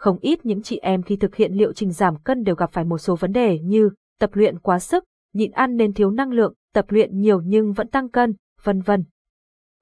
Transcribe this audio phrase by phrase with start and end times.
[0.00, 2.84] không ít những chị em khi thực hiện liệu trình giảm cân đều gặp phải
[2.84, 6.54] một số vấn đề như tập luyện quá sức, nhịn ăn nên thiếu năng lượng,
[6.74, 9.04] tập luyện nhiều nhưng vẫn tăng cân, vân vân.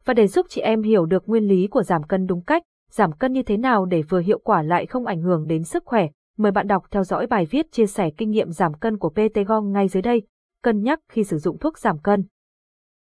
[0.05, 3.13] Và để giúp chị em hiểu được nguyên lý của giảm cân đúng cách, giảm
[3.13, 6.09] cân như thế nào để vừa hiệu quả lại không ảnh hưởng đến sức khỏe,
[6.39, 9.39] mời bạn đọc theo dõi bài viết chia sẻ kinh nghiệm giảm cân của PT
[9.47, 10.23] Gong ngay dưới đây.
[10.63, 12.25] Cân nhắc khi sử dụng thuốc giảm cân.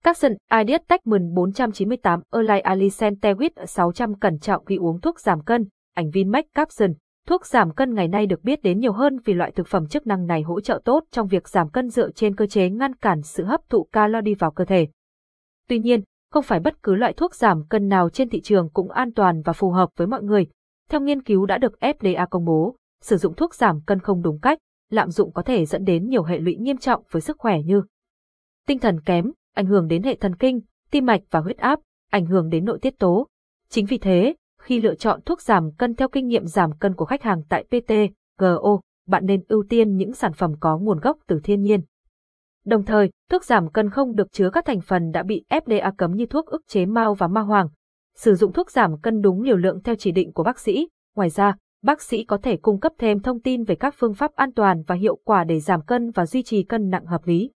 [0.04, 3.14] Capson Ideas Techman 498 Erlai Alicen
[3.68, 5.66] 600 cẩn trọng khi uống thuốc giảm cân,
[5.96, 6.94] ảnh Vinmec Capson.
[7.28, 10.08] Thuốc giảm cân ngày nay được biết đến nhiều hơn vì loại thực phẩm chức
[10.08, 13.22] năng này hỗ trợ tốt trong việc giảm cân dựa trên cơ chế ngăn cản
[13.22, 14.88] sự hấp thụ calo đi vào cơ thể.
[15.68, 18.92] Tuy nhiên, không phải bất cứ loại thuốc giảm cân nào trên thị trường cũng
[18.92, 20.48] an toàn và phù hợp với mọi người.
[20.90, 24.40] Theo nghiên cứu đã được FDA công bố, sử dụng thuốc giảm cân không đúng
[24.40, 27.62] cách, lạm dụng có thể dẫn đến nhiều hệ lụy nghiêm trọng với sức khỏe
[27.66, 27.82] như
[28.68, 31.80] tinh thần kém, ảnh hưởng đến hệ thần kinh, tim mạch và huyết áp,
[32.12, 33.28] ảnh hưởng đến nội tiết tố.
[33.70, 34.36] Chính vì thế,
[34.68, 37.64] khi lựa chọn thuốc giảm cân theo kinh nghiệm giảm cân của khách hàng tại
[37.64, 37.92] PT,
[38.38, 41.82] GO, bạn nên ưu tiên những sản phẩm có nguồn gốc từ thiên nhiên.
[42.66, 46.12] Đồng thời, thuốc giảm cân không được chứa các thành phần đã bị FDA cấm
[46.12, 47.68] như thuốc ức chế mao và ma hoàng.
[48.16, 50.88] Sử dụng thuốc giảm cân đúng liều lượng theo chỉ định của bác sĩ.
[51.16, 54.32] Ngoài ra, bác sĩ có thể cung cấp thêm thông tin về các phương pháp
[54.36, 57.52] an toàn và hiệu quả để giảm cân và duy trì cân nặng hợp lý.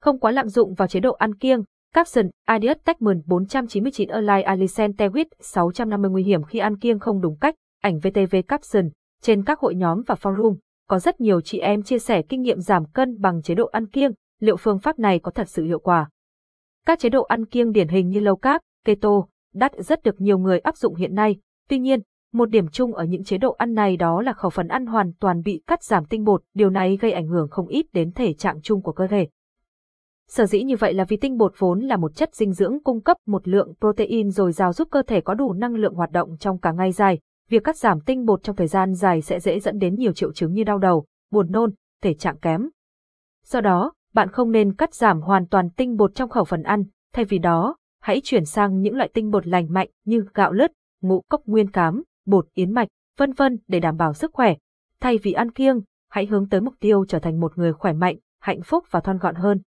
[0.00, 1.62] Không quá lạm dụng vào chế độ ăn kiêng,
[1.94, 7.36] Capson, Ideas Techman 499 Align Alicent Tewit 650 nguy hiểm khi ăn kiêng không đúng
[7.40, 8.88] cách, ảnh VTV Capson,
[9.22, 10.56] trên các hội nhóm và forum,
[10.88, 13.86] có rất nhiều chị em chia sẻ kinh nghiệm giảm cân bằng chế độ ăn
[13.86, 16.08] kiêng, liệu phương pháp này có thật sự hiệu quả.
[16.86, 20.38] Các chế độ ăn kiêng điển hình như low carb, keto, đắt rất được nhiều
[20.38, 21.36] người áp dụng hiện nay,
[21.68, 22.00] tuy nhiên,
[22.32, 25.12] một điểm chung ở những chế độ ăn này đó là khẩu phần ăn hoàn
[25.20, 28.34] toàn bị cắt giảm tinh bột, điều này gây ảnh hưởng không ít đến thể
[28.34, 29.28] trạng chung của cơ thể.
[30.28, 33.00] Sở dĩ như vậy là vì tinh bột vốn là một chất dinh dưỡng cung
[33.00, 36.36] cấp một lượng protein dồi dào giúp cơ thể có đủ năng lượng hoạt động
[36.40, 37.18] trong cả ngày dài.
[37.48, 40.32] Việc cắt giảm tinh bột trong thời gian dài sẽ dễ dẫn đến nhiều triệu
[40.32, 41.70] chứng như đau đầu, buồn nôn,
[42.02, 42.68] thể trạng kém.
[43.44, 46.84] Do đó, bạn không nên cắt giảm hoàn toàn tinh bột trong khẩu phần ăn,
[47.12, 50.72] thay vì đó, hãy chuyển sang những loại tinh bột lành mạnh như gạo lứt,
[51.02, 52.88] ngũ cốc nguyên cám, bột yến mạch,
[53.18, 54.54] vân vân để đảm bảo sức khỏe.
[55.00, 58.16] Thay vì ăn kiêng, hãy hướng tới mục tiêu trở thành một người khỏe mạnh,
[58.40, 59.60] hạnh phúc và thon gọn hơn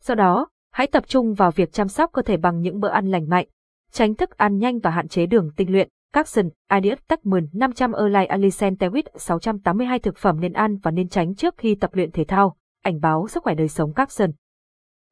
[0.00, 3.10] sau đó, hãy tập trung vào việc chăm sóc cơ thể bằng những bữa ăn
[3.10, 3.46] lành mạnh,
[3.92, 5.88] tránh thức ăn nhanh và hạn chế đường tinh luyện.
[6.12, 11.34] Capson, Ideas Techman 500 Erlai Alicen Tewit 682 thực phẩm nên ăn và nên tránh
[11.34, 12.56] trước khi tập luyện thể thao.
[12.82, 14.30] Ảnh báo sức khỏe đời sống Capson.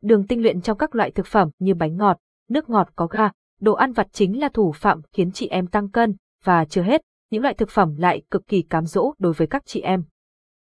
[0.02, 2.18] Đường tinh luyện trong các loại thực phẩm như bánh ngọt,
[2.48, 3.30] nước ngọt có ga,
[3.60, 6.14] đồ ăn vặt chính là thủ phạm khiến chị em tăng cân,
[6.44, 9.62] và chưa hết, những loại thực phẩm lại cực kỳ cám dỗ đối với các
[9.66, 10.04] chị em.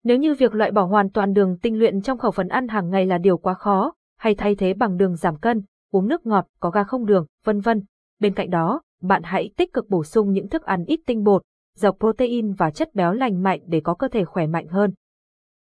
[0.04, 2.90] Nếu như việc loại bỏ hoàn toàn đường tinh luyện trong khẩu phần ăn hàng
[2.90, 5.62] ngày là điều quá khó, hay thay thế bằng đường giảm cân,
[5.92, 7.84] uống nước ngọt có ga không đường, vân vân.
[8.20, 11.42] Bên cạnh đó, bạn hãy tích cực bổ sung những thức ăn ít tinh bột,
[11.78, 14.94] giàu protein và chất béo lành mạnh để có cơ thể khỏe mạnh hơn.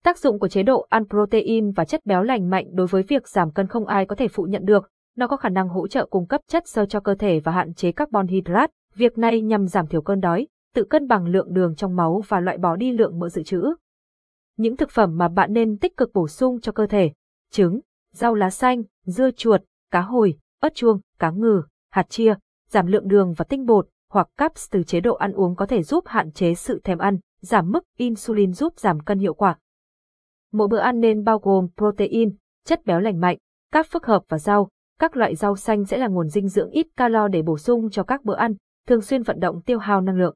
[0.05, 3.29] Tác dụng của chế độ ăn protein và chất béo lành mạnh đối với việc
[3.29, 6.07] giảm cân không ai có thể phụ nhận được, nó có khả năng hỗ trợ
[6.07, 8.73] cung cấp chất xơ cho cơ thể và hạn chế carbon hydrate.
[8.95, 12.41] Việc này nhằm giảm thiểu cơn đói, tự cân bằng lượng đường trong máu và
[12.41, 13.75] loại bỏ đi lượng mỡ dự trữ.
[14.57, 17.13] Những thực phẩm mà bạn nên tích cực bổ sung cho cơ thể:
[17.53, 17.81] trứng,
[18.13, 22.35] rau lá xanh, dưa chuột, cá hồi, ớt chuông, cá ngừ, hạt chia,
[22.71, 25.83] giảm lượng đường và tinh bột, hoặc caps từ chế độ ăn uống có thể
[25.83, 29.59] giúp hạn chế sự thèm ăn, giảm mức insulin giúp giảm cân hiệu quả.
[30.53, 33.39] Mỗi bữa ăn nên bao gồm protein, chất béo lành mạnh,
[33.73, 34.69] các phức hợp và rau.
[34.99, 38.03] Các loại rau xanh sẽ là nguồn dinh dưỡng ít calo để bổ sung cho
[38.03, 38.55] các bữa ăn,
[38.87, 40.35] thường xuyên vận động tiêu hao năng lượng.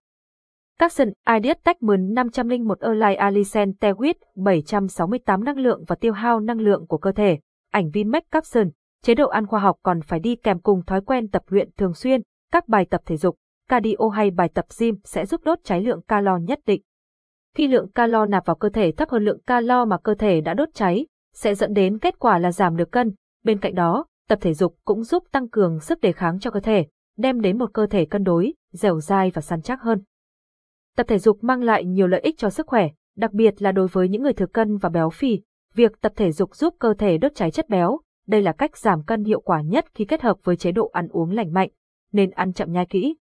[0.79, 6.87] Capson Ideas Techman 501 Erlai Alicen Tewit 768 năng lượng và tiêu hao năng lượng
[6.87, 7.39] của cơ thể
[7.75, 8.71] ảnh Vinmec Capson,
[9.03, 11.95] chế độ ăn khoa học còn phải đi kèm cùng thói quen tập luyện thường
[11.95, 12.21] xuyên,
[12.53, 13.37] các bài tập thể dục,
[13.69, 16.83] cardio hay bài tập gym sẽ giúp đốt cháy lượng calo nhất định.
[17.55, 20.55] Khi lượng calo nạp vào cơ thể thấp hơn lượng calo mà cơ thể đã
[20.55, 23.13] đốt cháy, sẽ dẫn đến kết quả là giảm được cân.
[23.45, 26.61] Bên cạnh đó, tập thể dục cũng giúp tăng cường sức đề kháng cho cơ
[26.61, 26.87] thể,
[27.17, 30.03] đem đến một cơ thể cân đối, dẻo dai và săn chắc hơn.
[30.97, 33.89] Tập thể dục mang lại nhiều lợi ích cho sức khỏe, đặc biệt là đối
[33.89, 35.41] với những người thừa cân và béo phì,
[35.75, 39.03] Việc tập thể dục giúp cơ thể đốt cháy chất béo, đây là cách giảm
[39.03, 41.69] cân hiệu quả nhất khi kết hợp với chế độ ăn uống lành mạnh,
[42.13, 43.17] nên ăn chậm nhai kỹ.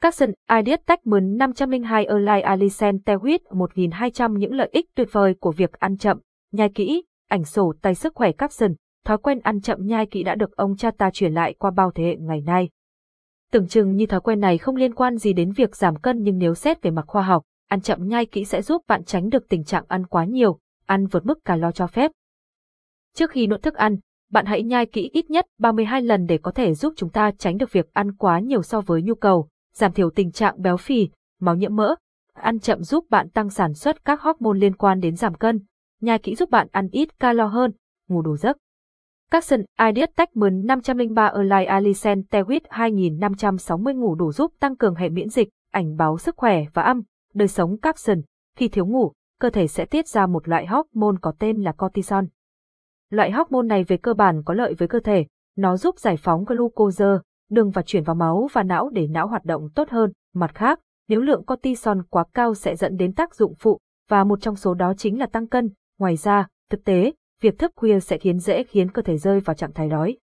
[0.00, 5.72] Capson Ideas Techman 502 Erlai Alicen Tewit 1200 những lợi ích tuyệt vời của việc
[5.72, 6.18] ăn chậm,
[6.52, 10.34] nhai kỹ, ảnh sổ tay sức khỏe Capson, thói quen ăn chậm nhai kỹ đã
[10.34, 12.68] được ông cha ta truyền lại qua bao thế hệ ngày nay.
[13.52, 16.38] Tưởng chừng như thói quen này không liên quan gì đến việc giảm cân nhưng
[16.38, 19.48] nếu xét về mặt khoa học, ăn chậm nhai kỹ sẽ giúp bạn tránh được
[19.48, 20.58] tình trạng ăn quá nhiều,
[20.88, 22.10] ăn vượt mức calo cho phép.
[23.14, 23.96] Trước khi nuốt thức ăn,
[24.30, 27.56] bạn hãy nhai kỹ ít nhất 32 lần để có thể giúp chúng ta tránh
[27.56, 31.08] được việc ăn quá nhiều so với nhu cầu, giảm thiểu tình trạng béo phì,
[31.40, 31.94] máu nhiễm mỡ.
[32.32, 35.60] Ăn chậm giúp bạn tăng sản xuất các hormone liên quan đến giảm cân.
[36.00, 37.72] Nhai kỹ giúp bạn ăn ít calo hơn,
[38.08, 38.56] ngủ đủ giấc.
[39.30, 45.28] Capson Ideas Techman 503 Align Alicent Tewit 2560 ngủ đủ giúp tăng cường hệ miễn
[45.28, 47.02] dịch, ảnh báo sức khỏe và âm,
[47.34, 48.20] đời sống Capson.
[48.56, 52.24] Khi thiếu ngủ, cơ thể sẽ tiết ra một loại hormone có tên là cortisol.
[53.10, 55.26] Loại hormone này về cơ bản có lợi với cơ thể,
[55.56, 57.04] nó giúp giải phóng glucose,
[57.50, 60.12] đường và chuyển vào máu và não để não hoạt động tốt hơn.
[60.34, 64.40] Mặt khác, nếu lượng cortisol quá cao sẽ dẫn đến tác dụng phụ, và một
[64.40, 65.70] trong số đó chính là tăng cân.
[65.98, 69.54] Ngoài ra, thực tế, việc thức khuya sẽ khiến dễ khiến cơ thể rơi vào
[69.54, 70.18] trạng thái đói.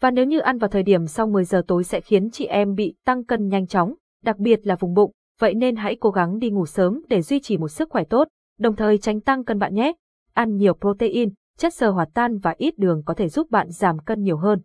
[0.00, 2.74] Và nếu như ăn vào thời điểm sau 10 giờ tối sẽ khiến chị em
[2.74, 6.38] bị tăng cân nhanh chóng, đặc biệt là vùng bụng, vậy nên hãy cố gắng
[6.38, 8.28] đi ngủ sớm để duy trì một sức khỏe tốt,
[8.62, 9.92] đồng thời tránh tăng cân bạn nhé.
[10.32, 13.98] Ăn nhiều protein, chất xơ hòa tan và ít đường có thể giúp bạn giảm
[13.98, 14.60] cân nhiều hơn.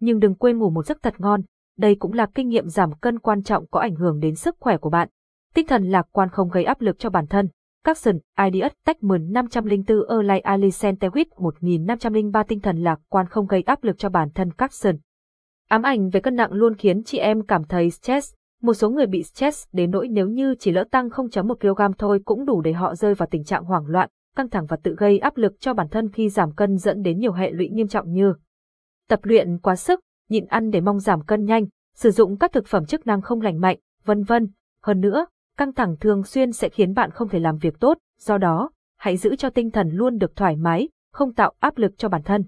[0.00, 1.40] Nhưng đừng quên ngủ một giấc thật ngon,
[1.78, 4.76] đây cũng là kinh nghiệm giảm cân quan trọng có ảnh hưởng đến sức khỏe
[4.76, 5.08] của bạn.
[5.54, 7.48] Tinh thần lạc quan không gây áp lực cho bản thân.
[7.84, 13.84] Capson, Ideas, Techman 504 Erlai Alicent Tewit 1503 tinh thần lạc quan không gây áp
[13.84, 14.96] lực cho bản thân Capson.
[15.68, 18.34] Ám ảnh về cân nặng luôn khiến chị em cảm thấy stress.
[18.62, 22.20] Một số người bị stress đến nỗi nếu như chỉ lỡ tăng 0.1 kg thôi
[22.24, 25.18] cũng đủ để họ rơi vào tình trạng hoảng loạn, căng thẳng và tự gây
[25.18, 28.12] áp lực cho bản thân khi giảm cân dẫn đến nhiều hệ lụy nghiêm trọng
[28.12, 28.34] như
[29.08, 32.66] tập luyện quá sức, nhịn ăn để mong giảm cân nhanh, sử dụng các thực
[32.66, 34.48] phẩm chức năng không lành mạnh, vân vân.
[34.82, 35.26] Hơn nữa,
[35.58, 39.16] căng thẳng thường xuyên sẽ khiến bạn không thể làm việc tốt, do đó, hãy
[39.16, 42.44] giữ cho tinh thần luôn được thoải mái, không tạo áp lực cho bản thân.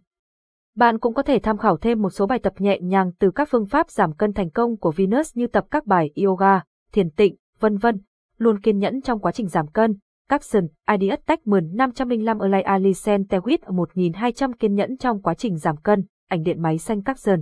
[0.76, 3.48] Bạn cũng có thể tham khảo thêm một số bài tập nhẹ nhàng từ các
[3.50, 6.60] phương pháp giảm cân thành công của Venus như tập các bài yoga,
[6.92, 8.00] thiền tịnh, vân vân.
[8.38, 9.96] Luôn kiên nhẫn trong quá trình giảm cân.
[10.28, 16.04] Capson, Ideas Techman 505 Erlai Alicen Tewit 1200 kiên nhẫn trong quá trình giảm cân,
[16.28, 17.40] ảnh điện máy xanh Capson.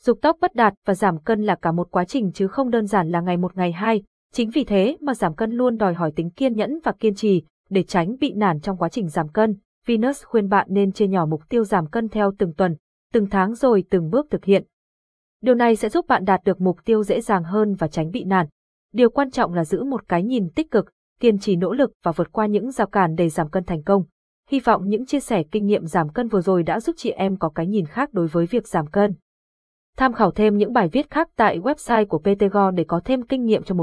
[0.00, 2.86] Dục tốc bất đạt và giảm cân là cả một quá trình chứ không đơn
[2.86, 4.02] giản là ngày một ngày hai,
[4.32, 7.42] chính vì thế mà giảm cân luôn đòi hỏi tính kiên nhẫn và kiên trì,
[7.70, 9.56] để tránh bị nản trong quá trình giảm cân.
[9.86, 12.76] Venus khuyên bạn nên chia nhỏ mục tiêu giảm cân theo từng tuần,
[13.12, 14.64] từng tháng rồi từng bước thực hiện.
[15.40, 18.24] Điều này sẽ giúp bạn đạt được mục tiêu dễ dàng hơn và tránh bị
[18.24, 18.46] nản.
[18.92, 22.12] Điều quan trọng là giữ một cái nhìn tích cực, kiên trì nỗ lực và
[22.12, 24.04] vượt qua những rào cản để giảm cân thành công.
[24.50, 27.36] Hy vọng những chia sẻ kinh nghiệm giảm cân vừa rồi đã giúp chị em
[27.36, 29.14] có cái nhìn khác đối với việc giảm cân.
[29.96, 33.44] Tham khảo thêm những bài viết khác tại website của PTGO để có thêm kinh
[33.44, 33.78] nghiệm cho một